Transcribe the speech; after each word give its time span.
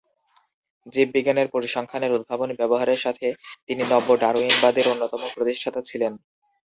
জীববিজ্ঞানের 0.87 1.47
পরিসংখ্যান 1.49 2.03
এর 2.03 2.15
উদ্ভাবনী 2.17 2.53
ব্যবহারের 2.57 2.99
সাথে 2.99 3.27
তিনি 3.67 3.81
নব্য-ডারউইনবাদ 3.85 4.75
এর 4.77 4.87
অন্যতম 4.93 5.21
প্রতিষ্ঠাতা 5.35 5.81
ছিলেন। 5.89 6.13